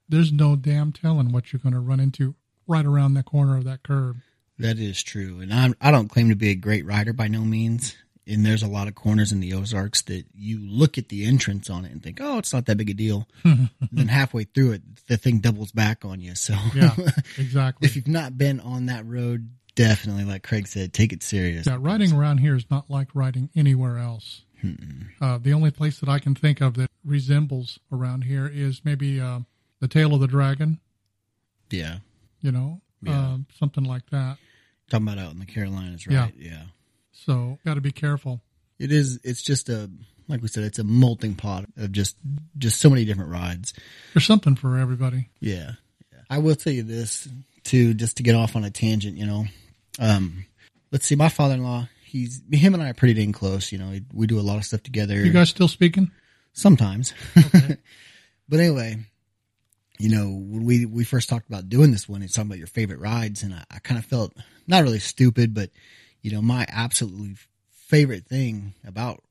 [0.09, 2.35] There's no damn telling what you're going to run into
[2.67, 4.17] right around the corner of that curve.
[4.59, 5.41] That is true.
[5.41, 7.95] And I'm, I don't claim to be a great rider by no means.
[8.29, 11.71] And there's a lot of corners in the Ozarks that you look at the entrance
[11.71, 13.29] on it and think, oh, it's not that big a deal.
[13.45, 16.35] then halfway through it, the thing doubles back on you.
[16.35, 16.95] So Yeah,
[17.39, 17.87] exactly.
[17.87, 21.67] if you've not been on that road, definitely, like Craig said, take it serious.
[21.69, 24.43] Yeah, riding around here is not like riding anywhere else.
[25.21, 29.21] Uh, the only place that I can think of that resembles around here is maybe
[29.21, 29.41] uh,
[29.79, 30.81] the Tail of the Dragon,
[31.71, 31.99] Yeah.
[32.41, 33.35] you know, Yeah.
[33.35, 34.39] um, something like that.
[34.91, 36.23] Talking about out in the Carolinas, Yeah.
[36.23, 36.35] right?
[36.37, 36.63] Yeah.
[37.25, 38.41] So got to be careful.
[38.79, 39.91] It is, it's just a,
[40.29, 42.17] like we said, it's a molting pot of just,
[42.59, 43.73] just so many different rides.
[44.13, 45.31] There's something for everybody.
[45.41, 45.73] Yeah.
[46.13, 46.21] yeah.
[46.29, 47.29] I will tell you this
[47.65, 49.45] too, just to get off on a tangent, you know.
[49.99, 50.45] Um,
[50.93, 53.79] let's see, my father in law, he's, him and I are pretty dang close, you
[53.79, 55.15] know, we do a lot of stuff together.
[55.15, 56.11] You guys still speaking?
[56.57, 57.15] sometimes.
[58.49, 58.97] but anyway,
[59.99, 62.67] you know, when we, we first talked about doing this one, it's talking about your
[62.67, 63.43] favorite rides.
[63.43, 64.35] And I, I kind of felt
[64.67, 65.71] not really stupid, but
[66.23, 67.35] you know, my absolutely
[67.71, 69.23] favorite thing about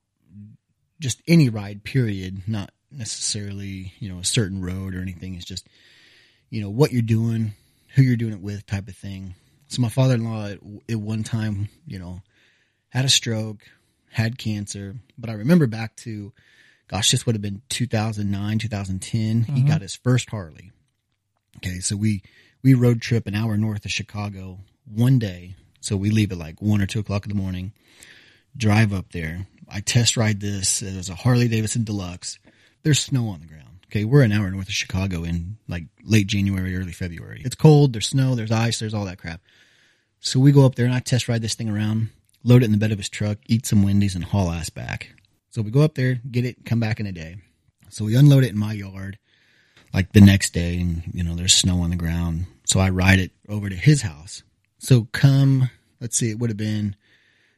[1.00, 5.68] just any ride period, not necessarily, you know, a certain road or anything is just,
[6.50, 7.54] you know, what you're doing,
[7.96, 9.36] who you're doing it with type of thing.
[9.68, 12.22] So my father-in-law at, at one time, you know,
[12.90, 13.62] had a stroke,
[14.12, 16.32] had cancer, but I remember back to,
[16.88, 19.44] gosh, this would have been 2009, 2010.
[19.44, 19.68] He mm-hmm.
[19.68, 20.72] got his first Harley.
[21.58, 21.80] Okay.
[21.80, 22.22] So we,
[22.64, 25.56] we road trip an hour north of Chicago one day.
[25.86, 27.72] So we leave at like one or two o'clock in the morning,
[28.58, 29.46] drive up there.
[29.70, 30.82] I test ride this.
[30.82, 32.40] It was a Harley Davidson Deluxe.
[32.82, 33.82] There's snow on the ground.
[33.86, 34.04] Okay.
[34.04, 37.44] We're an hour north of Chicago in like late January, early February.
[37.46, 37.94] It's cold.
[37.94, 38.34] There's snow.
[38.34, 38.80] There's ice.
[38.80, 39.42] There's all that crap.
[40.22, 42.10] So we go up there and I test ride this thing around,
[42.44, 45.12] load it in the bed of his truck, eat some Wendy's and haul ass back.
[45.52, 47.36] So we go up there, get it, come back in a day.
[47.90, 49.20] So we unload it in my yard
[49.94, 52.48] like the next day and you know, there's snow on the ground.
[52.66, 54.42] So I ride it over to his house.
[54.86, 56.96] So come, let's see, it would have been,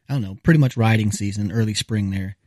[0.07, 2.37] I don't know, pretty much riding season, early spring there.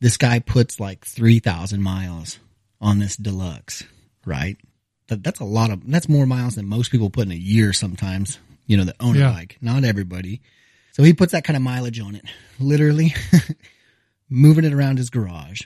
[0.00, 2.38] This guy puts like 3,000 miles
[2.80, 3.84] on this deluxe,
[4.24, 4.56] right?
[5.08, 7.74] That, that's a lot of, that's more miles than most people put in a year
[7.74, 9.32] sometimes, you know, the owner Yeah.
[9.32, 9.58] bike.
[9.60, 10.40] Not everybody.
[10.92, 12.24] So he puts that kind of mileage on it,
[12.58, 13.14] literally
[14.30, 15.62] moving it around his garage,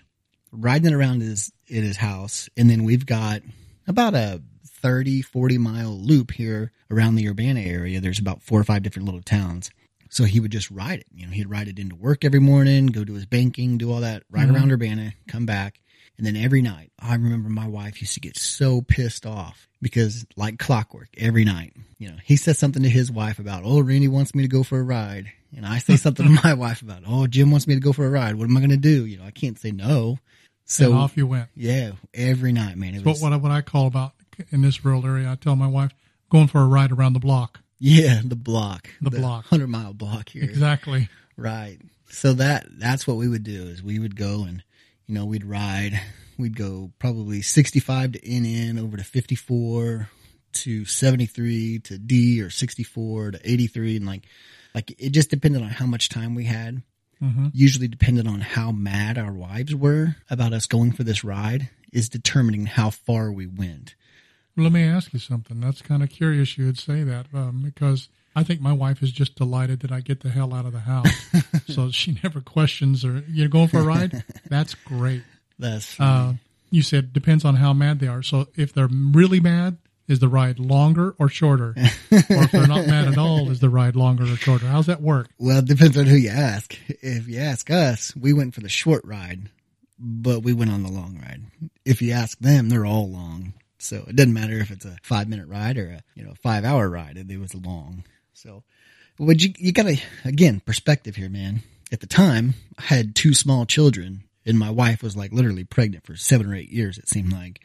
[0.50, 2.48] riding it around his, at his house.
[2.56, 3.42] And then we've got
[3.86, 4.42] about a
[4.84, 8.02] 30, 40 mile loop here around the Urbana area.
[8.02, 9.70] There's about four or five different little towns.
[10.10, 11.06] So he would just ride it.
[11.10, 14.02] You know, he'd ride it into work every morning, go to his banking, do all
[14.02, 14.56] that, ride mm-hmm.
[14.56, 15.80] around Urbana, come back.
[16.18, 20.26] And then every night, I remember my wife used to get so pissed off because
[20.36, 24.08] like clockwork every night, you know, he says something to his wife about, Oh, Randy
[24.08, 25.32] wants me to go for a ride.
[25.56, 28.04] And I say something to my wife about, Oh, Jim wants me to go for
[28.04, 28.34] a ride.
[28.34, 29.06] What am I going to do?
[29.06, 30.18] You know, I can't say no.
[30.66, 31.48] So and off you went.
[31.56, 32.94] yeah, every night, man.
[32.94, 34.12] It What was, what I, what I call about
[34.50, 35.92] in this rural area, I tell my wife,
[36.30, 37.60] going for a ride around the block.
[37.78, 39.46] yeah, the block, The block.
[39.46, 40.44] hundred mile block here.
[40.44, 41.08] Exactly.
[41.36, 41.78] Right.
[42.10, 44.62] So that that's what we would do is we would go and
[45.06, 46.00] you know we'd ride.
[46.38, 50.08] We'd go probably 65 to NN over to 54
[50.54, 54.26] to 73 to D or 64 to 83 and like
[54.74, 56.82] like it just depended on how much time we had.
[57.20, 61.70] hmm Usually depended on how mad our wives were about us going for this ride
[61.92, 63.94] is determining how far we went.
[64.56, 65.60] Let me ask you something.
[65.60, 69.10] That's kind of curious you would say that um, because I think my wife is
[69.12, 71.08] just delighted that I get the hell out of the house.
[71.66, 74.24] so she never questions or you're going for a ride?
[74.48, 75.22] That's great.
[75.58, 76.34] That's Uh,
[76.70, 78.22] you said depends on how mad they are.
[78.22, 81.74] So if they're really mad, is the ride longer or shorter?
[81.76, 81.76] or
[82.10, 84.66] if they're not mad at all, is the ride longer or shorter?
[84.66, 85.30] How's that work?
[85.38, 86.76] Well, it depends on who you ask.
[86.88, 89.48] If you ask us, we went for the short ride,
[89.98, 91.42] but we went on the long ride.
[91.84, 93.54] If you ask them, they're all long.
[93.84, 96.64] So it doesn't matter if it's a five minute ride or a, you know, five
[96.64, 97.16] hour ride.
[97.16, 98.04] It, it was long.
[98.32, 98.62] So
[99.18, 101.62] would you, you gotta, again, perspective here, man.
[101.92, 106.06] At the time, I had two small children and my wife was like literally pregnant
[106.06, 107.60] for seven or eight years, it seemed like.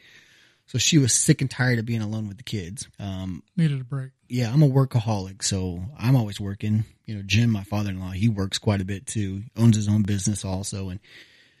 [0.66, 2.86] So she was sick and tired of being alone with the kids.
[3.00, 4.10] Um, Needed a break.
[4.28, 6.84] yeah, I'm a workaholic, so I'm always working.
[7.06, 9.42] You know, Jim, my father-in-law, he works quite a bit too.
[9.56, 11.00] Owns his own business also, and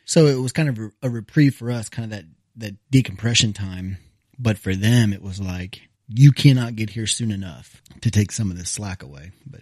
[0.04, 2.24] so it was kind of a, a reprieve for us, kind of that
[2.56, 3.98] that decompression time.
[4.42, 8.50] But for them, it was like you cannot get here soon enough to take some
[8.50, 9.32] of this slack away.
[9.46, 9.60] But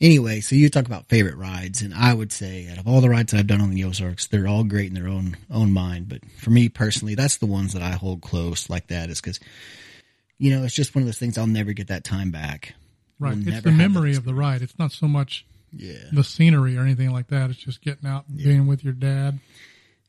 [0.00, 3.10] anyway, so you talk about favorite rides, and I would say out of all the
[3.10, 6.08] rides I've done on the Ozarks, they're all great in their own own mind.
[6.08, 9.38] But for me personally, that's the ones that I hold close like that, is because
[10.38, 12.74] you know it's just one of those things I'll never get that time back.
[13.18, 13.36] Right.
[13.36, 14.62] We'll it's the memory of the ride.
[14.62, 16.08] It's not so much Yeah.
[16.10, 17.50] the scenery or anything like that.
[17.50, 19.38] It's just getting out and being with your dad,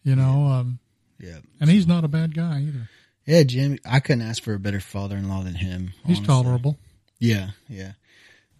[0.03, 0.45] you know.
[0.47, 0.79] Um,
[1.19, 1.39] Yeah.
[1.59, 2.89] and he's not a bad guy either.
[3.25, 3.77] Yeah, Jim.
[3.85, 5.93] I couldn't ask for a better father-in-law than him.
[6.05, 6.25] He's honestly.
[6.25, 6.77] tolerable.
[7.19, 7.93] Yeah, yeah.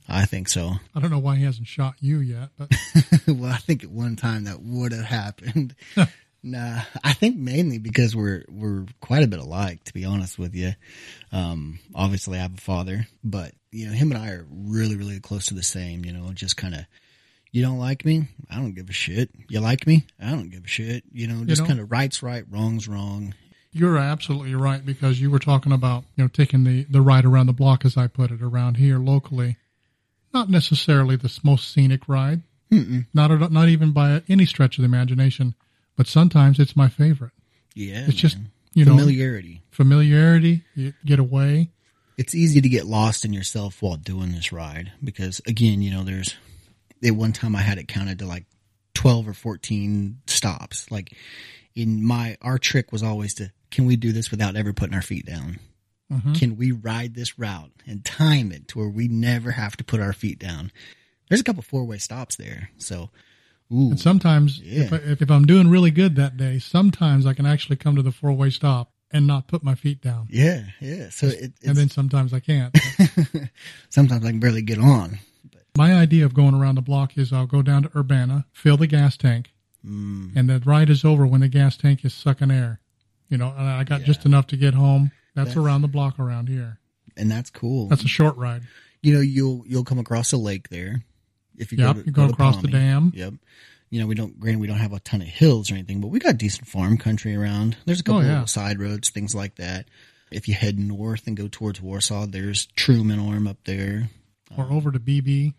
[0.07, 0.73] I think so.
[0.93, 2.71] I don't know why he hasn't shot you yet, but
[3.27, 5.75] well, I think at one time that would have happened.
[6.43, 10.53] nah, I think mainly because we're we're quite a bit alike, to be honest with
[10.53, 10.73] you.
[11.31, 15.19] Um, obviously, I have a father, but you know, him and I are really, really
[15.19, 16.03] close to the same.
[16.05, 16.81] You know, just kind of.
[17.53, 18.29] You don't like me?
[18.49, 19.29] I don't give a shit.
[19.49, 20.05] You like me?
[20.21, 21.03] I don't give a shit.
[21.11, 23.33] You know, just know- kind of right's right, wrong's wrong.
[23.73, 27.47] You're absolutely right because you were talking about you know taking the the ride around
[27.47, 29.57] the block, as I put it, around here locally.
[30.33, 33.05] Not necessarily the most scenic ride, Mm-mm.
[33.13, 35.55] not at- not even by any stretch of the imagination,
[35.97, 37.31] but sometimes it's my favorite.
[37.75, 38.51] Yeah, It's just man.
[38.73, 39.61] you know familiarity.
[39.71, 40.63] familiarity.
[40.75, 41.69] You get away.
[42.17, 46.03] it's easy to get lost in yourself while doing this ride because again, you know,
[46.03, 46.35] there's
[47.03, 48.45] at one time I had it counted to like
[48.93, 50.89] 12 or 14 stops.
[50.91, 51.13] Like
[51.75, 55.01] in my, our trick was always to, can we do this without ever putting our
[55.01, 55.59] feet down?
[56.11, 56.37] Mhm.
[56.37, 60.01] Can we ride this route and time it to where we never have to put
[60.01, 60.71] our feet down?
[61.29, 62.69] There's a couple four way stops there.
[62.77, 63.09] So,
[63.73, 67.45] ooh, And sometimes, if, I, if, I'm doing really good that day, sometimes I can
[67.45, 70.27] actually come to the four way stop and not put my feet down.
[70.29, 71.09] yeah, yeah.
[71.09, 72.77] So it, it's, And then sometimes I can't.
[73.89, 75.19] sometimes I can barely get on.
[75.77, 78.87] my idea of going around the block is I'll go down to Urbana, fill the
[78.87, 79.51] gas tank,
[79.85, 82.79] Mm, and the ride is over when the gas tank is sucking air.
[83.29, 85.11] You know, and I got just enough to get home.
[85.35, 86.79] That's, That's- around the block around here.
[87.17, 87.87] and that's cool.
[87.87, 88.63] That's a short ride.
[89.01, 91.03] you know you'll you'll come across a lake there
[91.57, 93.11] if you Yep, go to, you go to across the dam.
[93.15, 93.33] Yep.
[93.89, 96.07] You know we don't granted we don't have a ton of hills or anything, but
[96.09, 97.77] we got decent farm country around.
[97.85, 98.45] There's a couple Oh, yeah.
[98.45, 99.87] side roads, things like that.
[100.31, 104.09] If you head north and go towards Warsaw, there's Truman Arm up there.
[104.57, 105.53] Or over to BB.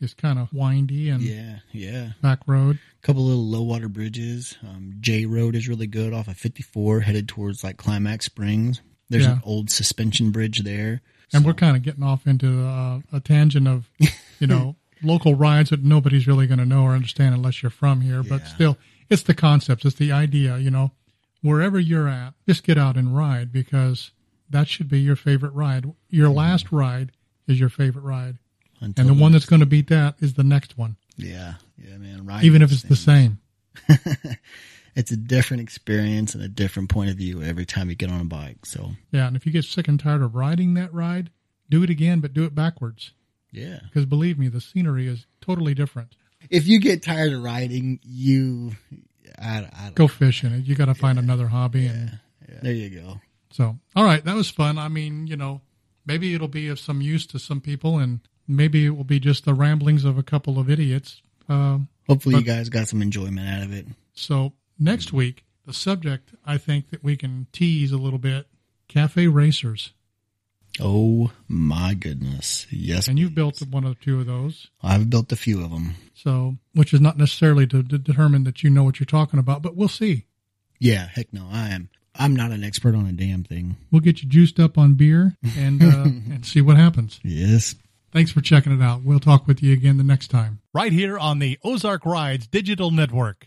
[0.00, 2.10] It's kind of windy and Yeah, yeah.
[2.22, 2.78] back road.
[3.02, 4.56] A couple of little low water bridges.
[4.62, 8.80] Um, J Road is really good off of 54, headed towards like Climax Springs.
[9.08, 9.32] There's Yeah.
[9.34, 11.00] an old suspension bridge there.
[11.32, 13.90] And we're kind of getting off into uh, a tangent of,
[14.38, 18.00] you know, local rides that nobody's really going to know or understand unless you're from
[18.00, 18.22] here.
[18.22, 18.46] But Yeah.
[18.54, 18.78] still,
[19.10, 20.92] it's the concepts, it's the idea, you know,
[21.42, 24.10] wherever you're at, just get out and ride because
[24.50, 25.92] that should be your favorite ride.
[26.08, 27.12] Your last ride
[27.46, 28.38] is your favorite ride.
[28.80, 31.96] Until And the one that's going to beat that is the next one, yeah, yeah,
[31.96, 32.24] man.
[32.26, 32.44] Right.
[32.44, 33.38] even if it's the same.
[34.94, 38.20] it's a different experience and a different point of view every time you get on
[38.20, 38.64] a bike.
[38.66, 39.26] So Yeah.
[39.26, 41.30] And if you get sick and tired of riding that ride,
[41.70, 43.12] do it again, but do it backwards.
[43.52, 46.14] yeah, Because believe me, the scenery is totally different.
[46.50, 48.72] if you get tired of riding, you,
[49.40, 50.62] I, I don't, Go fishing.
[50.64, 52.18] You got to find another hobby and
[52.62, 53.20] there you go.
[53.50, 54.78] So, all right, that was fun.
[54.78, 55.60] I mean, you know,
[56.06, 59.44] maybe it'll be of some use to some people, and maybe it will be just
[59.44, 61.22] the ramblings of a couple of idiots.
[61.48, 63.86] Um, Hopefully, you guys got some enjoyment out of it.
[64.14, 68.46] so, next week, the subject I think that we can tease a little bit
[68.88, 69.92] cafe racers.
[70.80, 72.66] Oh my goodness!
[72.70, 74.68] Yes, And you've built one or two of those.
[74.82, 75.94] I've built a few of them.
[76.14, 79.62] So, which is not necessarily to, to determine that you know what you're talking about,
[79.62, 80.24] but we'll see.
[80.78, 81.90] Yeah, heck no, I am.
[82.14, 83.76] I'm not an expert on a damn thing.
[83.90, 87.18] We'll get you juiced up on beer and uh, and see what happens.
[87.22, 87.74] Yes.
[88.12, 89.02] Thanks for checking it out.
[89.02, 90.60] We'll talk with you again the next time.
[90.74, 93.46] right here on the Ozark Rides Digital Network.